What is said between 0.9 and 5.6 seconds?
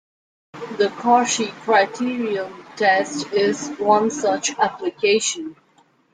Cauchy Criterion test is one such application.